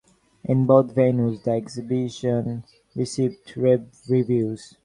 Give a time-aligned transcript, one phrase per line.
[0.45, 2.63] In both venues, the exhibition
[2.95, 4.75] received rave reviews.